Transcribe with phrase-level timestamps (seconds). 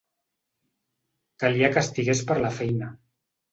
[1.45, 2.93] Calia que estigués per la feina.